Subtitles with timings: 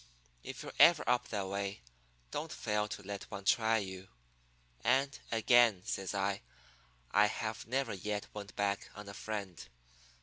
[0.43, 1.81] If you're ever up that way,
[2.31, 4.07] don't fail to let one try you.
[4.83, 6.41] And, again,' says I,
[7.11, 9.63] 'I have never yet went back on a friend.